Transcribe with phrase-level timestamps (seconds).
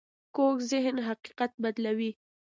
[0.35, 2.11] کوږ ذهن حقیقت بدلوي